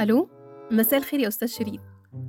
ألو؟ 0.00 0.28
مساء 0.70 0.98
الخير 0.98 1.20
يا 1.20 1.28
أستاذ 1.28 1.48
شريف. 1.48 1.80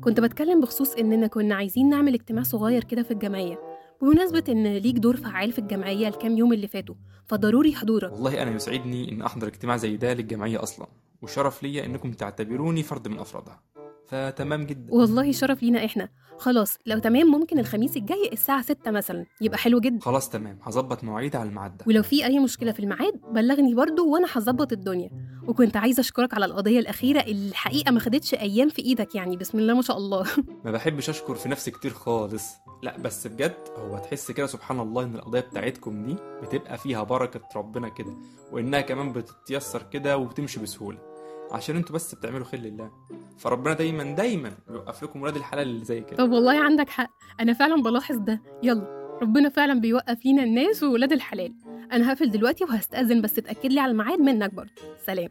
كنت 0.00 0.20
بتكلم 0.20 0.60
بخصوص 0.60 0.94
إننا 0.94 1.26
كنا 1.26 1.54
عايزين 1.54 1.88
نعمل 1.88 2.14
اجتماع 2.14 2.42
صغير 2.42 2.84
كده 2.84 3.02
في 3.02 3.10
الجمعية. 3.10 3.58
بمناسبة 4.02 4.44
إن 4.48 4.76
ليك 4.76 4.96
دور 4.96 5.16
فعال 5.16 5.52
في 5.52 5.58
الجمعية 5.58 6.08
الكام 6.08 6.38
يوم 6.38 6.52
اللي 6.52 6.66
فاتوا 6.66 6.94
فضروري 7.26 7.74
حضورك. 7.74 8.12
والله 8.12 8.42
أنا 8.42 8.50
يسعدني 8.50 9.12
إن 9.12 9.22
أحضر 9.22 9.46
اجتماع 9.46 9.76
زي 9.76 9.96
ده 9.96 10.14
للجمعية 10.14 10.62
أصلا 10.62 10.86
وشرف 11.22 11.62
ليا 11.62 11.84
إنكم 11.84 12.12
تعتبروني 12.12 12.82
فرد 12.82 13.08
من 13.08 13.18
أفرادها. 13.18 13.62
فتمام 14.08 14.66
جدا. 14.66 14.94
والله 14.94 15.32
شرف 15.32 15.62
لينا 15.62 15.84
إحنا. 15.84 16.08
خلاص 16.38 16.78
لو 16.86 16.98
تمام 16.98 17.26
ممكن 17.26 17.58
الخميس 17.58 17.96
الجاي 17.96 18.30
الساعة 18.32 18.62
6 18.62 18.90
مثلا. 18.90 19.26
يبقى 19.40 19.58
حلو 19.58 19.80
جدا. 19.80 20.00
خلاص 20.00 20.28
تمام. 20.28 20.58
هظبط 20.62 21.04
مواعيد 21.04 21.36
على 21.36 21.48
الميعاد 21.48 21.76
ده. 21.76 21.84
ولو 21.88 22.02
في 22.02 22.24
أي 22.24 22.38
مشكلة 22.38 22.72
في 22.72 22.80
الميعاد 22.80 23.20
بلغني 23.30 23.74
برضو 23.74 24.12
وأنا 24.12 24.26
هظبط 24.32 24.72
الدنيا. 24.72 25.10
وكنت 25.48 25.76
عايزة 25.76 26.00
أشكرك 26.00 26.34
على 26.34 26.44
القضية 26.44 26.78
الأخيرة 26.78 27.20
اللي 27.20 27.48
الحقيقة 27.48 27.90
ما 27.92 28.00
خدتش 28.00 28.34
أيام 28.34 28.68
في 28.68 28.82
إيدك 28.82 29.14
يعني. 29.14 29.36
بسم 29.36 29.58
الله 29.58 29.74
ما 29.74 29.82
شاء 29.82 29.96
الله. 29.96 30.26
ما 30.64 30.70
بحبش 30.70 31.08
أشكر 31.10 31.34
في 31.34 31.48
نفسي 31.48 31.70
كتير 31.70 31.90
خالص. 31.90 32.44
لا 32.82 32.98
بس 32.98 33.26
بجد 33.26 33.54
هو 33.78 33.98
تحس 33.98 34.30
كده 34.30 34.46
سبحان 34.46 34.80
الله 34.80 35.02
إن 35.04 35.14
القضية 35.14 35.40
بتاعتكم 35.40 36.06
دي 36.06 36.16
بتبقى 36.42 36.78
فيها 36.78 37.02
بركة 37.02 37.40
ربنا 37.56 37.88
كده 37.88 38.16
وإنها 38.52 38.80
كمان 38.80 39.12
بتتيسر 39.12 39.82
كده 39.82 40.16
وبتمشي 40.18 40.60
بسهولة. 40.60 41.11
عشان 41.52 41.76
أنتوا 41.76 41.94
بس 41.94 42.14
بتعملوا 42.14 42.44
خير 42.44 42.60
لله. 42.60 42.90
فربنا 43.38 43.74
دايما 43.74 44.14
دايما 44.14 44.52
بيوقف 44.68 45.02
لكم 45.02 45.22
ولاد 45.22 45.36
الحلال 45.36 45.68
اللي 45.68 45.84
زي 45.84 46.00
كده. 46.00 46.16
طب 46.16 46.30
والله 46.30 46.64
عندك 46.64 46.88
حق. 46.88 47.10
أنا 47.40 47.52
فعلا 47.52 47.82
بلاحظ 47.82 48.16
ده. 48.16 48.42
يلا 48.62 49.18
ربنا 49.22 49.48
فعلا 49.48 49.80
بيوقف 49.80 50.24
لينا 50.24 50.42
الناس 50.42 50.82
وولاد 50.82 51.12
الحلال. 51.12 51.54
أنا 51.92 52.10
هقفل 52.10 52.30
دلوقتي 52.30 52.64
وهستأذن 52.64 53.22
بس 53.22 53.34
تأكد 53.34 53.72
لي 53.72 53.80
على 53.80 53.92
الميعاد 53.92 54.18
منك 54.18 54.54
برضه. 54.54 54.70
سلام. 55.06 55.28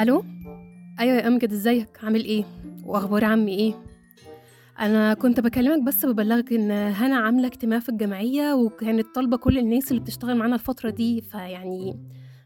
ألو؟ 0.00 0.24
أيوة 1.00 1.16
يا 1.16 1.26
أمجد 1.28 1.52
إزيك؟ 1.52 1.88
عامل 2.02 2.24
إيه؟ 2.24 2.44
وأخبار 2.84 3.24
عمي 3.24 3.54
إيه؟ 3.58 3.74
أنا 4.80 5.14
كنت 5.14 5.40
بكلمك 5.40 5.82
بس 5.82 6.06
ببلغك 6.06 6.52
إن 6.52 6.70
هنا 6.70 7.16
عاملة 7.16 7.46
اجتماع 7.46 7.78
في 7.78 7.88
الجمعية 7.88 8.52
وكانت 8.52 9.06
طالبة 9.14 9.36
كل 9.36 9.58
الناس 9.58 9.90
اللي 9.90 10.00
بتشتغل 10.02 10.36
معانا 10.36 10.54
الفترة 10.54 10.90
دي 10.90 11.20
فيعني 11.20 11.96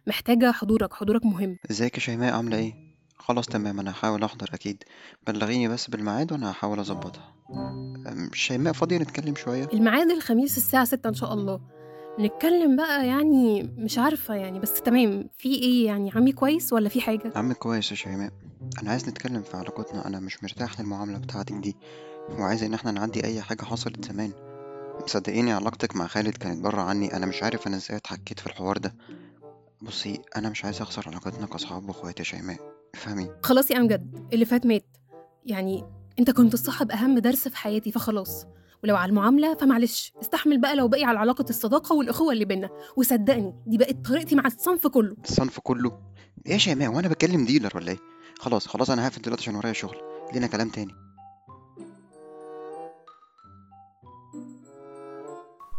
محتاجة 0.07 0.51
حضورك 0.53 0.93
حضورك 0.95 1.27
مهم. 1.27 1.57
إزيك 1.71 1.95
يا 1.95 2.01
شيماء؟ 2.01 2.35
عاملة 2.35 2.57
إيه؟ 2.57 2.75
خلاص 3.19 3.47
تمام 3.47 3.81
أنا 3.81 3.91
هحاول 3.91 4.23
أحضر 4.25 4.47
أكيد. 4.55 4.85
بلغيني 5.27 5.69
بس 5.69 5.91
بالميعاد 5.91 6.33
وأنا 6.33 6.51
هحاول 6.51 6.79
أظبطها. 6.79 7.35
أم، 7.51 8.31
شيماء 8.35 8.73
فاضية 8.73 8.99
نتكلم 8.99 9.35
شوية؟ 9.35 9.69
الميعاد 9.73 10.11
الخميس 10.11 10.57
الساعة 10.57 10.85
6 10.85 11.09
إن 11.09 11.15
شاء 11.15 11.35
الله. 11.35 11.61
نتكلم 12.19 12.77
بقى 12.77 13.07
يعني 13.07 13.63
مش 13.63 13.99
عارفة 13.99 14.35
يعني 14.35 14.61
بس 14.61 14.83
تمام. 14.83 15.29
في 15.39 15.55
إيه 15.55 15.87
يعني؟ 15.87 16.11
عمي 16.15 16.33
كويس 16.33 16.73
ولا 16.73 16.89
في 16.89 17.01
حاجة؟ 17.01 17.33
عم 17.37 17.53
كويس 17.53 17.91
يا 17.91 17.97
شيماء. 17.97 18.33
أنا 18.83 18.91
عايز 18.91 19.09
نتكلم 19.09 19.43
في 19.43 19.57
علاقتنا. 19.57 20.07
أنا 20.07 20.21
مش 20.21 20.43
مرتاح 20.43 20.81
للمعاملة 20.81 21.19
بتاعتك 21.19 21.53
دي. 21.53 21.77
وعايز 22.39 22.63
إن 22.63 22.75
إحنا 22.75 22.91
نعدي 22.91 23.25
أي 23.25 23.43
حاجة 23.43 23.63
حصلت 23.63 24.05
زمان. 24.05 24.33
صدقيني 25.07 25.53
علاقتك 25.53 25.97
مع 25.97 26.07
خالد 26.07 26.37
كانت 26.37 26.65
بره 26.65 26.81
عني. 26.83 27.17
أنا 27.17 27.27
مش 27.27 27.43
عارف 27.43 27.67
أنا 27.67 27.77
إزاي 27.77 27.97
اتحكيت 27.97 28.41
في 28.41 28.47
الحوار 28.47 28.79
ده. 28.79 28.95
بصي 29.83 30.21
أنا 30.37 30.49
مش 30.51 30.65
عايز 30.65 30.81
أخسر 30.81 31.05
علاقتنا 31.09 31.47
كأصحاب 31.47 31.89
واخوات 31.89 32.19
يا 32.19 32.25
شيماء. 32.25 32.57
افهمي 32.95 33.31
خلاص 33.43 33.71
يا 33.71 33.77
أمجد 33.77 34.29
اللي 34.33 34.45
فات 34.45 34.67
مات. 34.67 34.85
يعني 35.47 35.85
أنت 36.19 36.31
كنت 36.31 36.57
صاحب 36.57 36.91
أهم 36.91 37.19
درس 37.19 37.49
في 37.49 37.57
حياتي 37.57 37.93
فخلاص. 37.93 38.47
ولو 38.85 38.97
على 38.97 39.09
المعاملة 39.11 39.55
فمعلش 39.55 40.13
استحمل 40.23 40.61
بقى 40.61 40.77
لو 40.77 40.89
باقي 40.89 41.05
على 41.05 41.19
علاقة 41.19 41.45
الصداقة 41.51 41.95
والأخوة 41.95 42.33
اللي 42.33 42.45
بينا. 42.45 42.71
وصدقني 42.97 43.55
دي 43.67 43.79
بقت 43.79 43.97
طريقتي 44.09 44.35
مع 44.35 44.47
الصنف 44.47 44.87
كله. 44.87 45.17
الصنف 45.25 45.61
كله؟ 45.61 46.01
إيه 46.47 46.53
يا 46.53 46.59
شيماء 46.59 46.89
وأنا 46.95 47.09
بكلم 47.09 47.45
dealer 47.45 47.77
ولا 47.77 47.91
إيه؟ 47.93 47.99
خلاص 48.39 48.69
خلاص 48.69 48.91
أنا 48.91 49.07
هقفل 49.07 49.23
دلوقتي 49.23 49.43
عشان 49.43 49.57
ورايا 49.57 49.73
شغل. 49.73 49.97
لينا 50.33 50.47
كلام 50.47 50.69
تاني. 50.69 50.95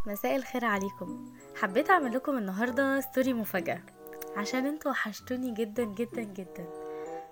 مساء 0.07 0.35
الخير 0.35 0.66
عليكم. 0.66 1.34
حبيت 1.56 1.90
أعمل 1.90 2.13
لكم 2.16 2.38
النهارده 2.38 3.01
story 3.02 3.34
مفاجأة. 3.34 3.81
عشان 4.38 4.66
أنتوا 4.66 4.91
وحشتوني 4.91 5.51
جدا 5.53 5.84
جدا 5.84 6.22
جدا. 6.24 6.68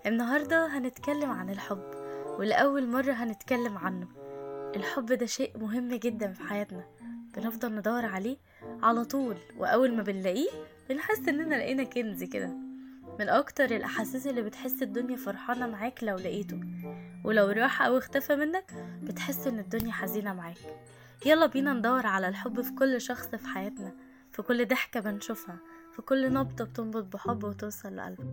النهارده 0.06 0.68
هنتكلم 0.78 1.32
عن 1.32 1.50
الحب 1.50 1.84
ولاول 2.40 2.88
مرة 2.88 3.12
هنتكلم 3.12 3.78
عنه. 3.78 4.08
الحب 4.78 5.06
ده 5.06 5.26
شيء 5.26 5.58
مهم 5.58 5.90
جدا 5.94 6.34
في 6.34 6.44
حياتنا. 6.44 6.86
بنفضل 7.36 7.76
ندور 7.76 8.06
عليه 8.06 8.38
على 8.84 9.06
طول 9.06 9.38
وأول 9.58 9.96
ما 9.96 10.04
بنلاقيه 10.04 10.50
بنحس 10.90 11.28
إننا 11.28 11.56
لقينا 11.56 11.84
كنز 11.84 12.24
كده. 12.24 12.48
من 13.20 13.30
أكتر 13.30 13.66
الأحاسيس 13.66 14.28
اللي 14.28 14.42
بتحس 14.42 14.82
الدنيا 14.82 15.16
فرحانة 15.18 15.68
معاك 15.68 16.04
لو 16.04 16.16
لقيته 16.16 16.60
ولو 17.24 17.48
راح 17.48 17.82
أو 17.82 17.98
اختفى 17.98 18.36
منك 18.36 18.74
بتحس 19.04 19.48
إن 19.48 19.60
الدنيا 19.60 19.92
حزينة 19.92 20.34
معاك. 20.34 20.58
يلا 21.26 21.46
بينا 21.46 21.74
ندور 21.74 22.06
على 22.06 22.28
الحب 22.28 22.62
في 22.62 22.72
كل 22.72 23.02
شخص 23.02 23.28
في 23.28 23.48
حياتنا 23.48 23.96
في 24.32 24.42
كل 24.42 24.68
ضحكة 24.68 25.00
بنشوفها 25.00 25.60
في 25.96 26.02
كل 26.02 26.34
نبضة 26.34 26.66
بتنبض 26.66 27.10
بحب 27.10 27.44
وتوصل 27.44 27.96
لقلبك. 27.96 28.28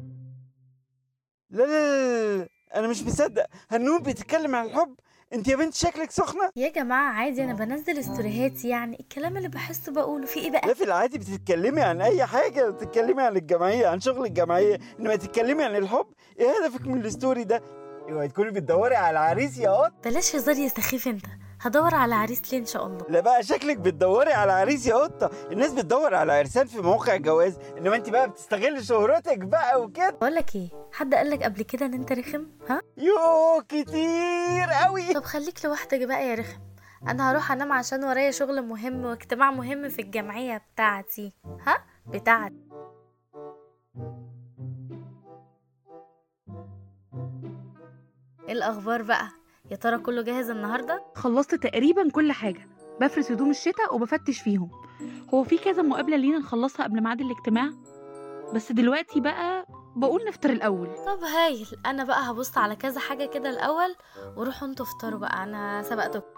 لا 1.50 1.62
لا 1.62 1.66
لا, 1.66 2.38
لا. 2.38 2.48
أنا 2.74 2.88
مش 2.88 3.02
مصدق. 3.02 3.46
هنوم 3.70 4.02
بتتكلم 4.02 4.54
عن 4.54 4.66
الحب؟ 4.66 4.94
انت 5.34 5.48
يا 5.48 5.56
بنت 5.56 5.74
شكلك 5.74 6.10
سخنة؟ 6.10 6.50
يا 6.56 6.68
جماعة 6.68 7.12
عادي 7.12 7.44
أنا 7.44 7.52
بنزل 7.54 7.98
استوريهاتي 7.98 8.68
يعني 8.68 9.00
الكلام 9.00 9.36
اللي 9.36 9.48
بحسه 9.48 9.92
بقوله 9.92 10.26
في 10.26 10.40
إيه 10.40 10.50
بقى؟ 10.50 10.68
لا 10.68 10.74
في 10.74 10.84
العادي 10.84 11.18
بتتكلمي 11.18 11.80
عن 11.80 12.00
أي 12.00 12.26
حاجة 12.26 12.70
بتتكلمي 12.70 13.22
عن 13.22 13.36
الجمعية 13.36 13.86
عن 13.86 14.00
شغل 14.00 14.24
الجمعية. 14.26 14.78
إنما 15.00 15.16
تتكلمي 15.16 15.64
عن 15.64 15.76
الحب 15.76 16.06
إيه 16.40 16.46
هدفك 16.64 16.86
من 16.86 17.00
الستوري 17.04 17.44
ده؟ 17.44 17.62
اوعي 18.10 18.28
تكوني 18.28 18.50
بتدوري 18.50 18.96
على 18.96 19.18
عريس 19.18 19.58
يا 19.58 19.70
قط. 19.70 19.92
بلاش 20.04 20.36
هزار 20.36 20.56
يا 20.56 20.68
سخيف 20.68 21.08
أنت. 21.08 21.26
هدور 21.64 21.94
على 21.94 22.14
عريس 22.14 22.52
ليه 22.52 22.60
إن 22.60 22.66
شاء 22.66 22.86
الله؟ 22.86 23.06
لا 23.08 23.20
بقى 23.20 23.42
شكلك 23.42 23.76
بتدوري 23.76 24.32
على 24.32 24.52
عريس 24.52 24.86
يا 24.86 24.94
قطة. 24.94 25.30
الناس 25.52 25.72
بتدور 25.72 26.14
على 26.14 26.32
عرسان 26.32 26.66
في 26.66 26.78
مواقع 26.80 27.14
الجواز 27.14 27.58
إنما 27.78 27.96
انت 27.96 28.10
بقى 28.10 28.28
بتستغل 28.30 28.84
شهرتك 28.84 29.38
بقى 29.38 29.82
وكده. 29.82 30.10
بقولك 30.10 30.54
إيه 30.56 30.68
حد 30.92 31.14
قالك 31.14 31.42
قبل 31.42 31.62
كده 31.62 31.86
إن 31.86 31.94
أنت 31.94 32.12
رخم؟ 32.12 32.46
ها؟ 32.68 32.80
يو 32.96 33.62
كتير 33.68 34.66
قوي 34.84 35.14
طب 35.14 35.24
خليك 35.24 35.64
لوحدك 35.64 36.02
بقى 36.06 36.28
يا 36.28 36.34
رخم. 36.34 36.60
أنا 37.08 37.30
هروح 37.32 37.52
أنام 37.52 37.72
عشان 37.72 38.04
ورايا 38.04 38.30
شغل 38.30 38.62
مهم 38.62 39.04
واجتماع 39.04 39.50
مهم 39.50 39.88
في 39.88 40.02
الجمعية 40.02 40.62
بتاعتي. 40.74 41.32
ها؟ 41.66 41.84
بتاعتي. 42.06 42.54
إيه 48.48 48.52
الأخبار 48.52 49.02
بقى؟ 49.02 49.28
يا 49.70 49.76
ترى 49.76 49.98
كله 49.98 50.22
جاهز 50.22 50.50
النهارده؟ 50.50 51.02
خلصت 51.14 51.54
تقريبا 51.54 52.10
كل 52.10 52.32
حاجة. 52.32 52.68
بفرز 53.00 53.32
هدوم 53.32 53.50
الشتاء 53.50 53.94
وبفتش 53.94 54.40
فيهم. 54.40 54.70
هو 55.34 55.44
في 55.44 55.58
كذا 55.58 55.82
مقابلة 55.82 56.16
لينا 56.16 56.38
نخلصها 56.38 56.84
قبل 56.84 57.02
ميعاد 57.02 57.20
الاجتماع؟ 57.20 57.70
بس 58.54 58.72
دلوقتي 58.72 59.20
بقى 59.20 59.66
بقول 59.96 60.24
نفطر 60.28 60.50
الأول. 60.50 60.88
طب 61.06 61.22
هايل. 61.24 61.66
أنا 61.86 62.04
بقى 62.04 62.30
هبص 62.30 62.58
على 62.58 62.76
كذا 62.76 63.00
حاجة 63.00 63.24
كده 63.26 63.50
الأول 63.50 63.94
وروحوا 64.36 64.68
أنتوا 64.68 64.86
افطروا 64.86 65.20
بقى. 65.20 65.42
أنا 65.42 65.82
سبقتكم. 65.82 66.34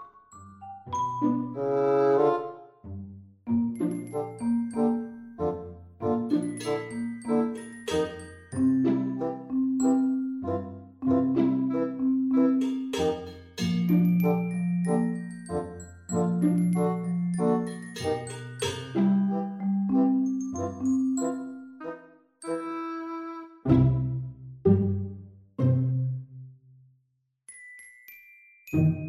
You 28.77 29.06